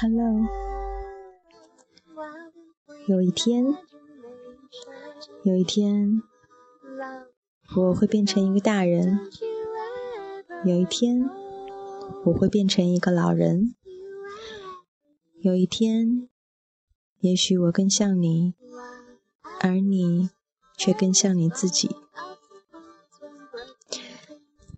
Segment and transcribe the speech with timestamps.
[0.00, 0.46] hello.
[3.06, 3.64] 有一天
[5.44, 6.22] 有一天
[7.76, 9.18] 我会变成一个大人。
[10.64, 11.28] 有一天，
[12.24, 13.74] 我会变成一个老人；
[15.42, 16.28] 有一天，
[17.20, 18.54] 也许我更像你，
[19.60, 20.30] 而你
[20.78, 21.94] 却更像你自己。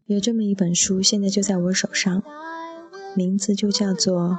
[0.06, 2.22] 有这么一本书，现在就在我手上，
[3.14, 4.38] 名字就叫做。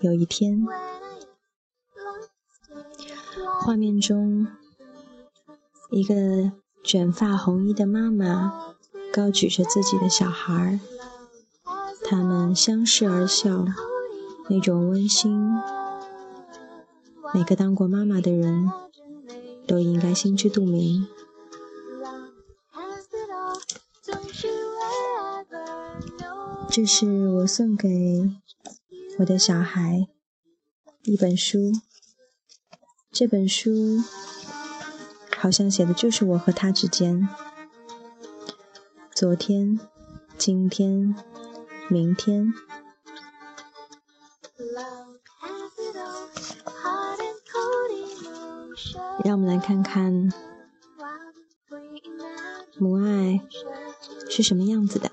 [0.00, 0.66] 有一天，
[3.62, 4.46] 画面中，
[5.90, 8.73] 一个卷发红衣的妈妈
[9.14, 10.80] 高举着自己的小孩，
[12.02, 13.64] 他们相视而笑，
[14.48, 15.52] 那种温馨，
[17.32, 18.68] 每个当过妈妈的人
[19.68, 21.06] 都应该心知肚明。
[26.68, 27.88] 这是我送给。
[29.20, 30.08] 我的小孩，
[31.04, 31.70] 一本书。
[33.12, 34.02] 这本书
[35.38, 37.28] 好像写的就是我和他之间。
[39.14, 39.78] 昨天、
[40.36, 41.14] 今天、
[41.88, 42.52] 明天。
[49.24, 50.32] 让我们来看看
[52.76, 53.40] 母爱
[54.28, 55.10] 是什么样子的。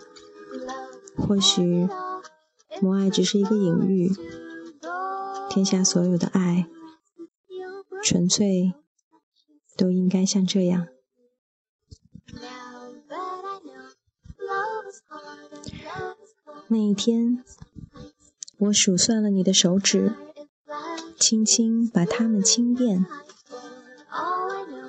[1.15, 1.87] 或许。
[2.81, 4.11] 母爱只是一个隐喻，
[5.51, 6.65] 天下所有的爱，
[8.03, 8.73] 纯粹
[9.77, 10.87] 都应该像这样。
[16.73, 17.43] 那一天，
[18.57, 20.13] 我数算了你的手指，
[21.19, 23.05] 轻轻把它们轻便。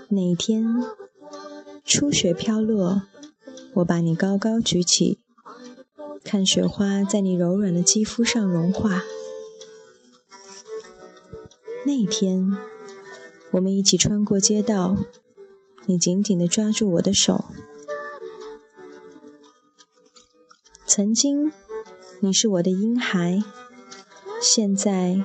[0.08, 0.64] 那一天，
[1.84, 3.02] 初雪飘落，
[3.74, 5.18] 我把你高高举起。
[6.22, 9.02] 看雪花在你柔软的肌肤上融化。
[11.84, 12.56] 那一天，
[13.50, 14.96] 我们一起穿过街道，
[15.86, 17.46] 你紧紧地抓住我的手。
[20.86, 21.50] 曾经，
[22.24, 23.40] 你是我的婴孩，
[24.40, 25.24] 现在，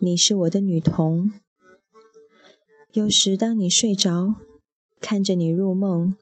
[0.00, 1.30] 你是我的女童。
[2.92, 4.36] 有时，当你睡着，
[5.02, 6.16] 看着你入梦，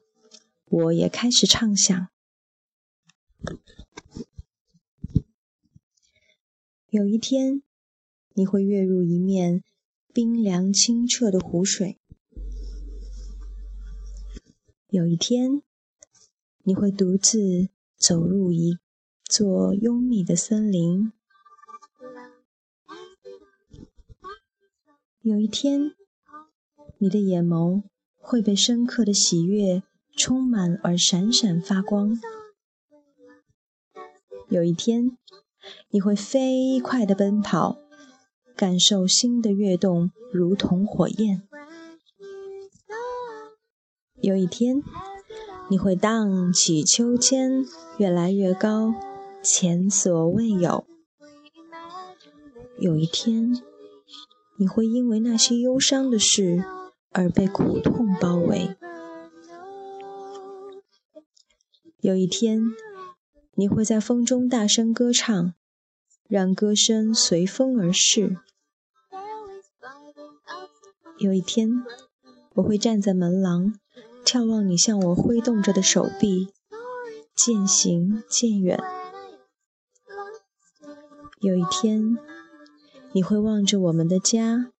[0.65, 2.09] 我也开始畅想。
[6.89, 7.63] 有一天，
[8.33, 9.63] 你会跃入一面
[10.13, 11.97] 冰凉清澈的湖水；
[14.89, 15.63] 有一天，
[16.63, 18.79] 你会独自走入一
[19.35, 21.11] 座幽密的森林；
[25.23, 25.95] 有一天，
[26.99, 27.81] 你的眼眸
[28.15, 29.81] 会被深刻的喜悦
[30.15, 32.11] 充满而闪闪发光；
[34.49, 35.17] 有一天。
[35.89, 37.79] 你会飞快的奔跑，
[38.55, 41.41] 感受心的跃动如同火焰。
[44.21, 44.83] 有一天，
[45.71, 47.65] 你会荡起秋千，
[47.97, 48.93] 越来越高，
[49.43, 50.87] 前所未有。
[52.79, 53.61] 有一天，
[54.57, 56.63] 你会因为那些忧伤的事
[57.11, 58.75] 而被苦痛包围。
[61.99, 62.61] 有一天，
[63.55, 65.53] 你会在风中大声歌唱。
[66.29, 68.37] 让歌声随风而逝。
[71.19, 71.69] 有一天，
[72.55, 73.75] 我会站在门廊，
[74.25, 76.47] 眺望你向我挥动着的手臂，
[77.35, 78.79] 渐行渐远。
[81.43, 82.17] 有一天，
[83.11, 84.71] 你会望着我们的家，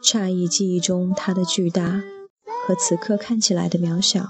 [0.00, 2.04] 诧异记忆中它的巨大
[2.64, 4.28] 和此刻看起来的渺小。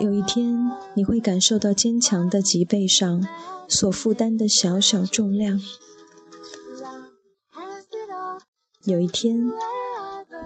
[0.00, 3.24] 有一天，你会感受到坚强的脊背上
[3.68, 5.60] 所负担的小小重量。
[8.86, 9.52] 有一天，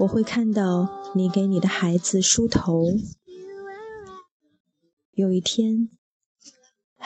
[0.01, 2.85] 我会看到你给你的孩子梳头。
[5.13, 5.89] 有一天，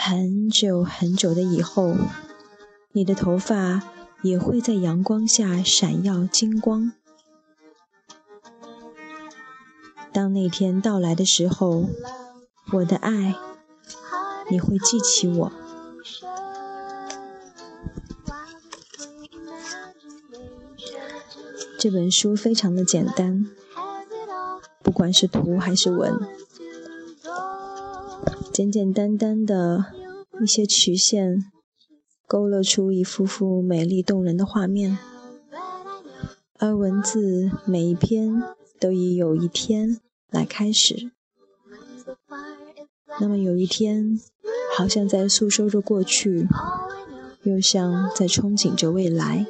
[0.09, 1.95] 很久很久的以后，
[2.93, 3.83] 你的头发
[4.23, 6.93] 也会在阳光下闪耀金光。
[10.11, 11.85] 当那天到来的时候。
[12.73, 13.35] 我的爱，
[14.51, 15.53] 你会记起我。
[21.79, 23.47] 这本书非常的简单，
[24.83, 26.21] 不管是图还是文，
[28.53, 29.87] 简简单单的
[30.41, 31.51] 一些曲线，
[32.27, 34.99] 勾勒出一幅幅美丽动人的画面。
[36.59, 38.43] 而文字每一篇
[38.81, 40.01] 都以有一天
[40.31, 41.11] 来开始。
[43.21, 44.19] 那么有一天，
[44.77, 46.47] 好像在诉说着过去，
[47.43, 49.47] 又像在憧憬着未来。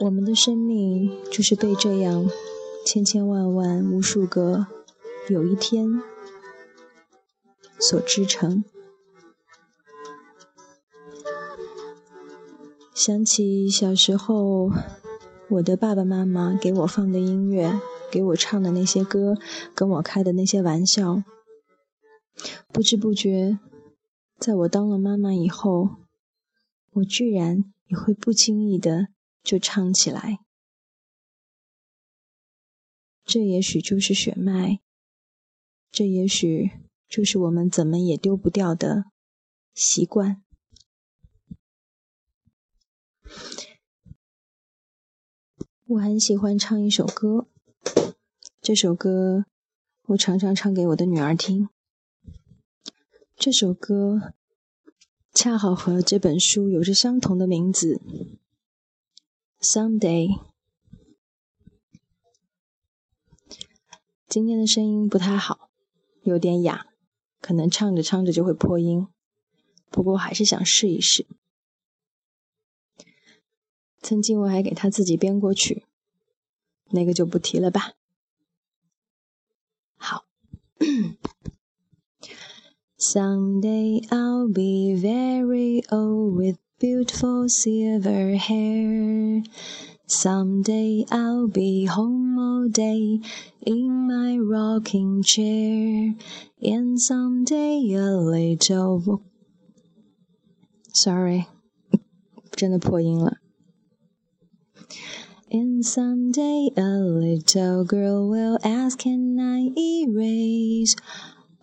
[0.00, 2.28] 我们的生命就是被这样
[2.84, 4.66] 千千万万、无数个
[5.28, 5.88] 有一天
[7.78, 8.64] 所织成。
[12.94, 14.70] 想起小时候，
[15.50, 17.80] 我的爸爸妈妈给我放的音乐，
[18.10, 19.36] 给我唱的那些歌，
[19.74, 21.22] 跟我开的那些玩笑，
[22.72, 23.58] 不知不觉，
[24.38, 25.96] 在我当了妈妈以后，
[26.92, 29.08] 我居然也会不经意的。
[29.46, 30.40] 就唱起来，
[33.24, 34.80] 这也许就是血脉，
[35.92, 36.72] 这也许
[37.08, 39.04] 就是我们怎么也丢不掉的
[39.74, 40.42] 习惯。
[45.86, 47.48] 我很喜欢唱一首歌，
[48.60, 49.46] 这首歌
[50.08, 51.68] 我常常唱给我的女儿听。
[53.36, 54.34] 这首歌
[55.32, 58.00] 恰好和这本书有着相同的名字。
[59.60, 60.42] Someday，
[64.26, 65.70] 今天的声音不太好，
[66.22, 66.86] 有点哑，
[67.46, 69.06] 可能唱着唱着就会破音。
[69.88, 71.24] 不过还是想试一试。
[74.00, 75.84] 曾经我还给他自己编过曲，
[76.90, 77.92] 那个就不提了吧。
[79.96, 80.24] 好。
[82.98, 86.58] Someday I'll be very old with.
[86.78, 89.42] beautiful silver hair.
[90.06, 92.25] Someday I'll be home
[92.65, 93.19] all day
[93.61, 96.15] in my rocking chair,
[96.61, 99.21] and someday a little
[100.93, 101.45] sorry，
[102.51, 103.37] 真的破音了。
[105.51, 110.95] And someday a little girl will ask, Can I erase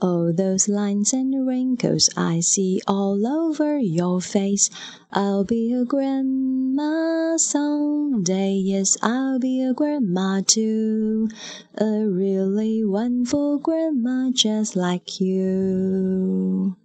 [0.00, 4.70] all those lines and wrinkles I see all over your face.
[5.10, 5.84] I'll be a
[6.73, 8.53] grandma someday.
[8.53, 11.27] Yes, I'll be a grandma too.
[11.77, 16.75] A really wonderful grandma just like you.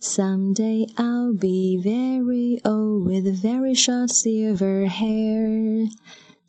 [0.00, 5.86] Someday I'll be very old with very short silver hair.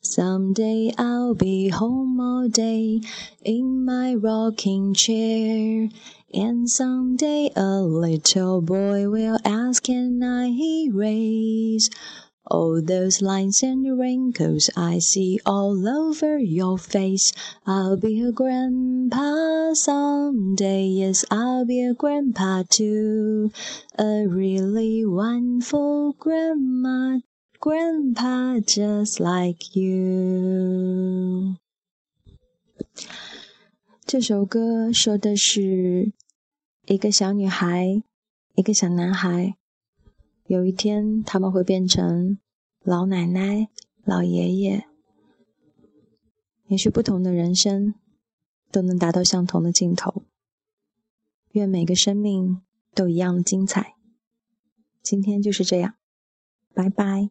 [0.01, 3.01] Someday I'll be home all day
[3.43, 5.89] in my rocking chair.
[6.32, 11.88] And someday a little boy will ask, Can I erase
[12.46, 17.32] all those lines and wrinkles I see all over your face?
[17.66, 20.86] I'll be a grandpa someday.
[20.86, 23.52] Yes, I'll be a grandpa too.
[23.98, 27.20] A really wonderful grandma
[27.64, 31.56] Grandpa just like you。
[34.04, 36.12] 这首歌说的是
[36.89, 38.01] 一个小女孩，
[38.55, 39.55] 一个小男孩。
[40.47, 42.39] 有一天，他们会变成
[42.81, 43.69] 老奶奶、
[44.03, 44.87] 老爷爷。
[46.65, 47.93] 也许不同的人生
[48.71, 50.23] 都能达到相同的尽头。
[51.51, 52.63] 愿每个生命
[52.95, 53.93] 都一样的精彩。
[55.03, 55.93] 今天就是这样，
[56.73, 57.29] 拜拜。